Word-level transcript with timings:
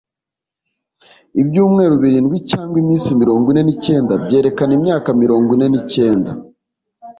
Ibyumweru 1.41 1.93
birindwi 2.03 2.37
cyangwa 2.51 2.75
iminsi 2.83 3.09
mirongo 3.21 3.45
ine 3.51 3.61
nicyenda 3.65 4.13
byerekana 4.25 4.71
imyaka 4.79 5.09
mirongo 5.21 5.49
ine 5.57 5.67
nicyenda. 5.71 6.31